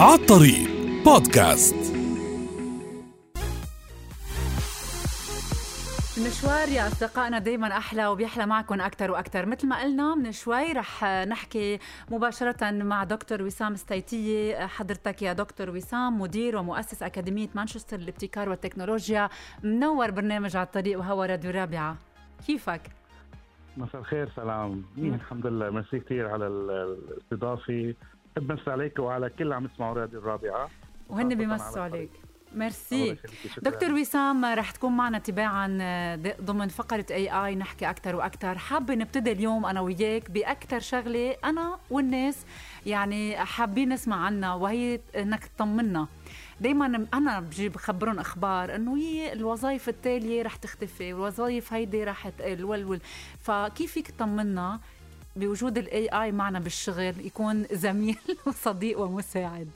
[0.00, 0.68] عالطريق
[1.04, 1.74] بودكاست.
[6.18, 11.04] المشوار يا أصدقائنا دايما أحلى وبيحلى معكم أكثر وأكثر مثل ما قلنا من شوي رح
[11.04, 11.78] نحكي
[12.10, 19.28] مباشرة مع دكتور وسام ستيتية حضرتك يا دكتور وسام مدير ومؤسس أكاديمية مانشستر للابتكار والتكنولوجيا
[19.62, 21.96] منور برنامج على الطريق وهو راديو رابعة.
[22.46, 22.80] كيفك؟
[23.76, 24.84] مساء الخير سلام.
[24.96, 25.70] مين الحمد لله.
[25.70, 27.94] ميرسي كثير على الاستضافة.
[28.36, 30.70] بحب مسا عليك وعلى كل عم يسمعوا راديو الرابعة.
[31.08, 32.10] وهن بيمسوا عليك.
[32.54, 33.16] ميرسي.
[33.62, 38.94] دكتور وسام رح تكون معنا تباعا آه، ضمن فقرة اي اي نحكي أكثر وأكثر حابة
[38.94, 42.46] نبتدي اليوم أنا وياك باكثر شغلة أنا والناس
[42.86, 46.06] يعني حابين نسمع عنها وهي إنك تطمنا
[46.60, 53.00] دائما أنا بجي بخبرهم أخبار إنه هي الوظائف التالية رح تختفي والوظائف هيدي رح تقل
[53.38, 54.80] فكيف فيك تطمنا
[55.36, 59.68] بوجود الاي اي معنا بالشغل يكون زميل وصديق ومساعد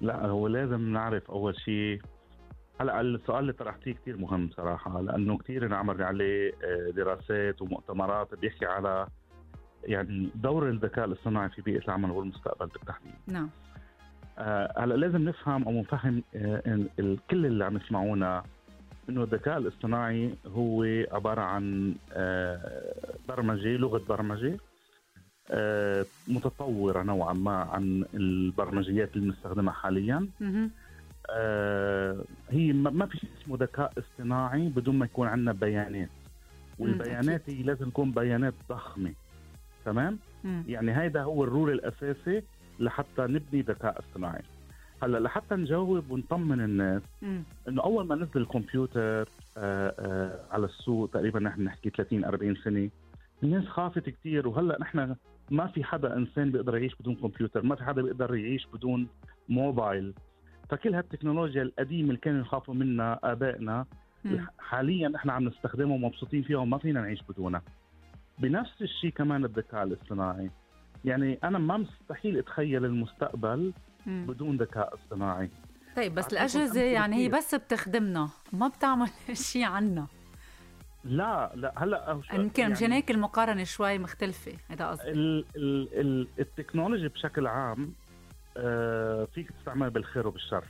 [0.00, 2.00] لا هو لازم نعرف أول شيء
[2.80, 8.66] هلأ السؤال اللي طرحتيه كثير مهم صراحة لأنه كثير انعمل عليه آه، دراسات ومؤتمرات بيحكي
[8.66, 9.06] على
[9.84, 13.14] يعني دور الذكاء الاصطناعي في بيئة العمل والمستقبل بالتحديد.
[13.26, 13.50] نعم.
[14.38, 16.86] آه، هلأ لازم نفهم أو نفهم آه،
[17.30, 18.42] كل اللي عم يسمعونا
[19.08, 21.94] إنه الذكاء الاصطناعي هو عبارة عن
[23.28, 24.58] برمجة لغة برمجة
[25.50, 30.28] آه، متطورة نوعا ما عن البرمجيات اللي بنستخدمها حاليا.
[31.30, 36.08] آه، هي ما في شيء اسمه ذكاء اصطناعي بدون ما يكون عندنا بيانات.
[36.78, 39.12] والبيانات هي لازم تكون بيانات ضخمة.
[39.84, 40.18] تمام؟
[40.68, 42.42] يعني هيدا هو الرول الأساسي
[42.80, 44.42] لحتى نبني ذكاء اصطناعي.
[45.02, 47.02] هلا لحتى نجاوب ونطمن الناس
[47.68, 52.54] إنه أول ما نزل الكمبيوتر آآ آه، آآ على السوق تقريبا نحن نحكي 30 40
[52.54, 52.90] سنة
[53.42, 55.16] الناس خافت كثير وهلا نحن
[55.50, 59.08] ما في حدا إنسان بيقدر يعيش بدون كمبيوتر ما في حدا بيقدر يعيش بدون
[59.48, 60.14] موبايل.
[60.70, 63.86] فكل هالتكنولوجيا القديمة اللي كانوا يخافوا منها آبائنا
[64.58, 67.62] حاليا نحن عم نستخدمها ومبسوطين فيها وما فينا نعيش بدونها.
[68.38, 70.50] بنفس الشيء كمان الذكاء الاصطناعي.
[71.04, 73.72] يعني أنا ما مستحيل أتخيل المستقبل
[74.06, 74.26] مم.
[74.28, 75.50] بدون ذكاء اصطناعي.
[75.96, 80.06] طيب بس الأجهزة يعني هي بس بتخدمنا ما بتعمل شيء عنا.
[81.04, 86.28] لا لا هلأ يمكن يعني مشان هيك المقارنة شوي مختلفة هذا قصدي ال ال ال
[86.38, 87.92] التكنولوجي بشكل عام
[88.56, 90.64] آه فيك تستعمل بالخير وبالشر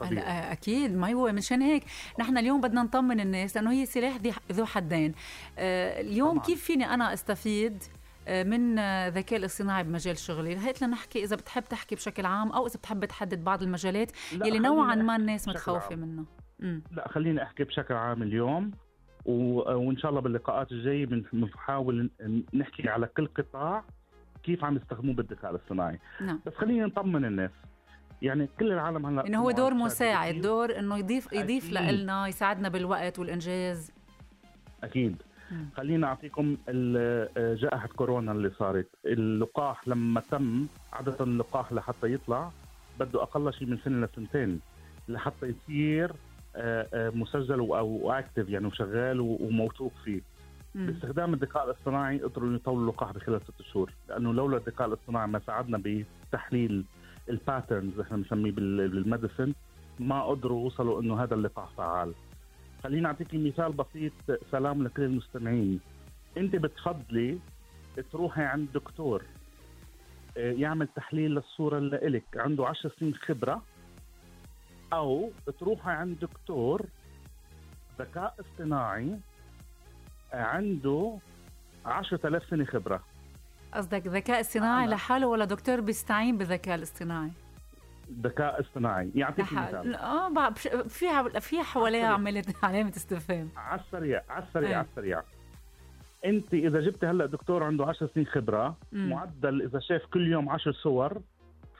[0.00, 0.22] طبيعي.
[0.24, 1.84] آه، أكيد ما هو مشان هيك.
[2.20, 4.16] نحن اليوم بدنا نطمن الناس لأنه هي سلاح
[4.52, 5.14] ذو حدين.
[5.58, 6.44] آه اليوم طبعا.
[6.44, 7.82] كيف فيني أنا أستفيد؟
[8.28, 10.56] من الذكاء الاصطناعي بمجال شغلي.
[10.56, 14.94] هات لنحكي إذا بتحب تحكي بشكل عام أو إذا بتحب تحدد بعض المجالات يلي نوعا
[14.94, 16.24] ما الناس متخوفة منه.
[16.90, 18.70] لا خليني أحكي بشكل عام اليوم
[19.24, 22.10] وإن شاء الله باللقاءات الجاية بنحاول
[22.54, 23.84] نحكي على كل قطاع
[24.42, 25.98] كيف عم يستخدموه بالذكاء الاصطناعي.
[26.20, 26.40] نعم.
[26.46, 27.50] بس خلينا نطمن الناس.
[28.22, 33.18] يعني كل العالم هلأ إنه هو دور مساعد دور إنه يضيف يضيف لنا يساعدنا بالوقت
[33.18, 33.92] والإنجاز.
[34.82, 35.22] أكيد.
[35.76, 36.56] خلينا أعطيكم
[37.36, 38.88] جائحة كورونا اللي صارت.
[39.06, 42.50] اللقاح لما تم عادة اللقاح لحتى يطلع
[43.00, 44.60] بده أقل شيء من سنة لسنتين
[45.08, 46.12] لحتى يصير
[46.56, 50.20] آه، آه، مسجل أو active يعني وشغال وموثوق فيه.
[50.74, 50.86] مم.
[50.86, 55.82] باستخدام الذكاء الاصطناعي قدروا يطلعوا اللقاح بخلال ست شهور لأنه لولا الذكاء الاصطناعي ما ساعدنا
[56.30, 56.84] بتحليل
[57.30, 59.52] ال patterns إحنا بنسميه بال medicine
[60.00, 62.12] ما قدروا وصلوا إنه هذا اللقاح فعال.
[62.82, 64.12] خليني أعطيك مثال بسيط.
[64.50, 65.80] سلام لكل المستمعين.
[66.36, 67.38] أنت بتفضلي
[68.12, 69.22] تروحي عند دكتور
[70.36, 73.62] آه، يعمل تحليل للصورة اللي إلك عنده 10 سنين خبرة
[74.92, 76.86] أو تروحي عند دكتور
[77.98, 79.18] ذكاء اصطناعي
[80.32, 81.18] عنده
[81.86, 83.02] 10000 سنة خبرة.
[83.74, 87.30] قصدك ذكاء اصطناعي لحاله ولا دكتور بيستعين بالذكاء الاصطناعي؟
[88.22, 89.10] ذكاء اصطناعي.
[89.14, 90.50] يعطيك مثال آه
[90.88, 95.22] فيها فيها حواليها عملت علامه استفهام على السريع على السريع على السريع.
[96.24, 99.10] انت إذا جبتي هلأ دكتور عنده 10 سنين خبرة مم.
[99.10, 101.20] معدل إذا شاف كل يوم 10 صور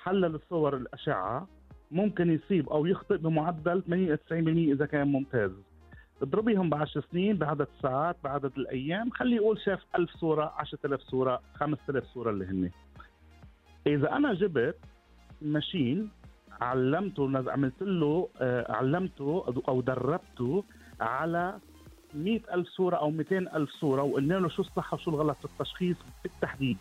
[0.04, 1.48] حلل الصور الأشعة
[1.90, 4.32] ممكن يصيب أو يخطئ بمعدل 80 90%
[4.72, 5.50] إذا كان ممتاز.
[6.22, 11.42] اضربيهم ب 10 سنين بعدد الساعات بعدد الأيام خلي يقول شاف 1000 صورة 10000 صورة
[11.54, 12.70] 5000 صورة اللي هن
[13.86, 14.76] إذا أنا جبت
[15.42, 16.08] ماشين
[16.60, 20.64] علمته عملت له آه، علمته أو دربته
[21.00, 21.58] على
[22.14, 25.96] مئة ألف صورة أو 200 ألف صورة وقلنا له شو الصح وشو الغلط في التشخيص
[26.22, 26.76] بالتحديد.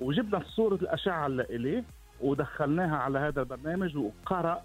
[0.00, 1.84] وجبنا صورة الأشعة اللي إليه
[2.20, 4.62] ودخلناها على هذا البرنامج وقرأ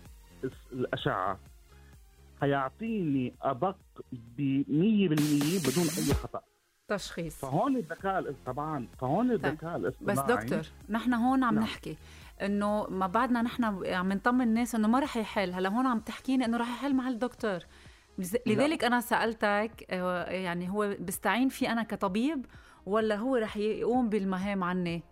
[0.74, 1.39] الأشعة.
[2.44, 3.77] هيعطيني أدق
[4.12, 6.41] ب 100% بدون أي خطأ.
[6.88, 7.35] تشخيص.
[7.39, 9.45] فهون الذكاء طبعا فهون طيب.
[9.45, 10.18] الذكاء الاصطناعي.
[10.18, 11.63] بس دكتور نحن هون عم نعم.
[11.63, 11.97] نحكي.
[12.45, 15.54] إنه ما بعدنا نحن عم نطمن الناس إنه ما رح يحل.
[15.54, 17.60] هلا هون عم تحكيني إنه رح يحل مع الدكتور.
[18.48, 22.45] لذلك أنا سألتك آه، يعني هو بستعين في أنا كطبيب
[22.86, 25.04] ولا هو رح يقوم بالمهام عني؟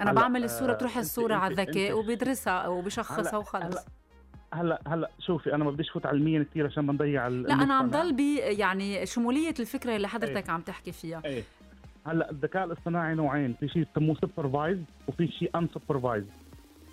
[0.00, 3.86] أنا بعمل الصورة تروح الصورة على الذكاء وبيدرسها وبشخصها وخلص.
[4.52, 8.20] هلا هلا شوفي أنا ما بديش فوت علميا كثير عشان بنضيع لا أنا عم ضل
[8.38, 10.50] يعني شمولية الفكرة اللي حضرتك إيه.
[10.50, 11.22] عم تحكي فيها.
[11.24, 11.42] إيه.
[12.06, 14.78] هلا الذكاء الاصطناعي نوعين في شيء بسموه supervised
[15.08, 16.24] وفي شيء unsupervised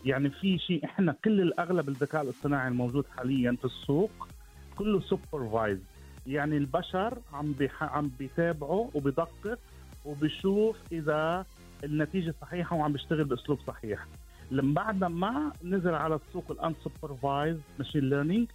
[0.06, 4.28] يعني في شيء إحنا كل الأغلب الذكاء الاصطناعي الموجود حاليا في السوق
[4.76, 5.80] كله supervised
[6.28, 7.84] يعني البشر عم بيح...
[7.84, 9.60] عم بيتابعوا وبيدقق
[10.06, 11.46] وبيشوف إذا
[11.84, 14.06] النتيجة صحيحة وعم بيشتغل بأسلوب صحيح.
[14.52, 18.48] لما بعد ما نزل على السوق ال unsupervised machine learning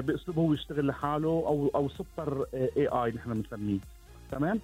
[0.00, 3.78] بأسلوب هو يشتغل لحاله أو أو super AI نحن بنسميه.
[4.30, 4.60] تمام؟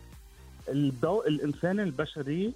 [0.68, 2.54] الدو الإنسان البشري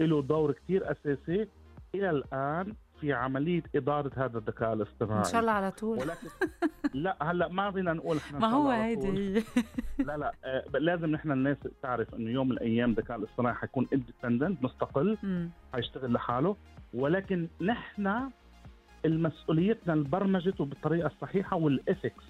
[0.00, 1.48] له دور كثير أساسي
[1.94, 5.18] إلى الآن في عملية إدارة هذا الذكاء الاصطناعي.
[5.18, 5.98] إن شاء الله على طول.
[5.98, 6.28] ولكن
[6.94, 9.44] لا هلا ما فينا نقول إحنا ما هو هيدي
[10.06, 14.64] لا لا آه لازم نحن الناس تعرف إنه يوم من الأيام الذكاء الاصطناعي حيكون independent
[14.64, 15.18] مستقل
[15.72, 16.56] حيشتغل لحاله.
[16.94, 18.30] ولكن نحن
[19.04, 22.24] المسؤوليتنا لبرمجته بالطريقة الصحيحة والاثكس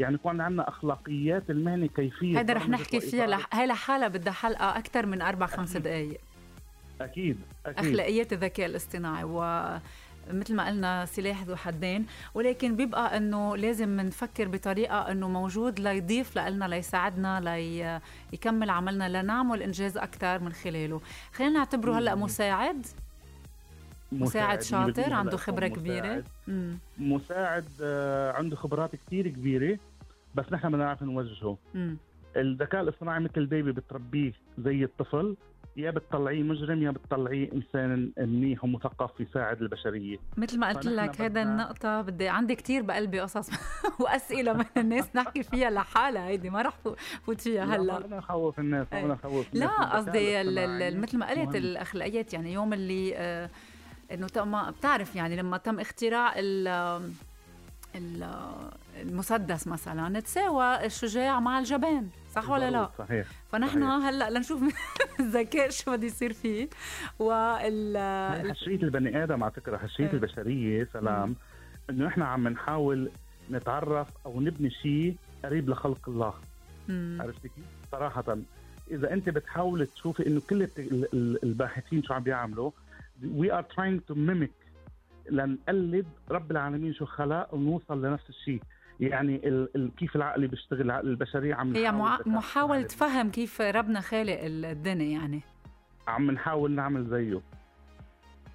[0.00, 3.48] يعني يكون عندنا أخلاقيات المهنه كيفية هذا رح نحكي فيها لح...
[3.52, 6.20] هي لحالها بدها حلقة أكثر من أربع خمس دقائق
[7.00, 7.86] أكيد أكيد.
[7.86, 9.40] أخلاقيات الذكاء الاصطناعي و
[10.30, 16.38] مثل ما قلنا سلاح ذو حدين ولكن بيبقى إنه لازم نفكر بطريقة إنه موجود ليضيف
[16.38, 17.40] لنا ليساعدنا
[18.32, 21.00] ليكمل عملنا لنعمل إنجاز أكثر من خلاله.
[21.32, 22.86] خلينا نعتبره هلأ مساعد.
[24.12, 25.78] مساعد شاطر عنده خبرة مساعد.
[25.78, 26.24] كبيرة.
[26.98, 29.78] مساعد آه، عنده خبرات كثير كبيرة.
[30.34, 31.58] بس نحن بدنا نعرف نوجهه.
[32.36, 35.36] الذكاء الاصطناعي مثل بيبي بتربيه زي الطفل
[35.76, 40.16] يا بتطلعيه مجرم يا بتطلعيه إنسان منيح ومثقف يساعد البشرية.
[40.36, 43.50] مثل ما قلت لك هذا النقطة بدي عندي كثير بقلبي قصص
[44.00, 46.78] وأسئلة من الناس نحكي فيها لحالها هيدي ما رح
[47.26, 47.98] فوت فيها هلأ.
[47.98, 50.42] لا نخوف الناس ما نخوف لا قصدي
[50.98, 53.50] مثل ما قلت الأخلاقيات يعني يوم اللي آه
[54.12, 56.68] إنه تم بتعرف يعني لما تم اختراع ال
[57.94, 64.08] المسدس مثلا تساوى الشجاع مع الجبان صح ولا لا؟ صحيح فنحن صحيح.
[64.08, 64.62] هلأ لنشوف
[65.20, 66.68] الذكاء شو بده يصير فيه
[67.18, 70.12] وال حشريه البني آدم على فكرة حشريه إيه.
[70.14, 71.36] البشرية سلام
[71.90, 73.10] إنه نحن عم نحاول
[73.50, 76.34] نتعرف أو نبني شيء قريب لخلق الله
[77.20, 78.36] عرفتي كيف؟ صراحة
[78.90, 80.68] إذا أنت بتحاول تشوفي إنه كل
[81.44, 82.70] الباحثين شو عم بيعملوا
[83.24, 84.50] we are trying to mimic
[85.30, 88.62] لنقلد رب العالمين شو خلق ونوصل لنفس الشيء.
[89.00, 91.92] يعني ال ال كيف العقل بيشتغل العقل البشري عم هي
[92.26, 95.40] محاولة فهم كيف ربنا خالق الدنيا يعني.
[96.08, 97.40] عم نحاول نعمل زيه.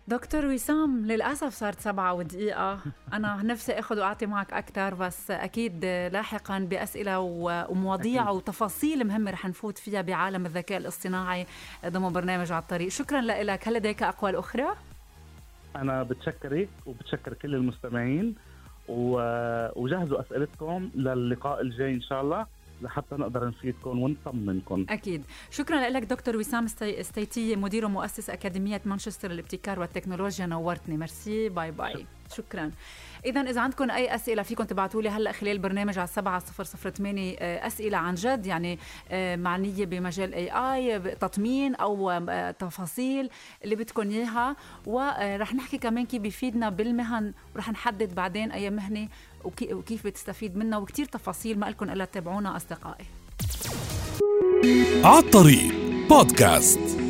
[0.08, 2.80] دكتور وسام للأسف صارت سبعة ودقيقة.
[3.14, 8.36] أنا نفسي أخذ وأعطي معك أكثر بس أكيد لاحقا بأسئلة ومواضيع أكيد.
[8.36, 11.46] وتفاصيل مهمة رح نفوت فيها بعالم الذكاء الاصطناعي
[11.86, 12.90] ضمن برنامج على الطريق.
[12.90, 13.68] شكرا لك.
[13.68, 14.76] هل لديك أقوال أخرى؟
[15.76, 18.36] أنا بتشكرك وبتشكر كل المستمعين
[18.88, 22.46] وجهزوا أسئلتكم للقاء الجاي إن شاء الله.
[22.82, 24.86] لحتى نقدر نفيدكم ونطمنكم.
[24.90, 25.24] أكيد.
[25.52, 30.46] شكرا لك دكتور وسام استيتي مدير ومؤسس أكاديمية مانشستر للابتكار والتكنولوجيا.
[30.46, 30.98] نورتني.
[30.98, 31.50] merci.
[31.50, 32.06] Bye bye.
[32.34, 32.72] شكرا.
[33.26, 37.98] اذا إذا عندكم أي أسئلة فيكم تبعتوا لي هلا خلال البرنامج على 7008 آه، أسئلة
[37.98, 38.80] عن جد يعني
[39.12, 43.30] آه، معنية بمجال AI تطمين أو آه، تفاصيل
[43.64, 44.56] اللي بدكم إياها.
[44.86, 47.34] ورح نحكي كمان كيف بيفيدنا بالمهن.
[47.56, 49.08] ورح نحدد بعدين أي مهنة
[49.46, 53.06] وكيف بتستفيد منها وكثير تفاصيل ما لكم إلا تتابعونا أصدقائي.
[55.04, 55.74] عالطريق
[56.10, 57.05] بودكاست.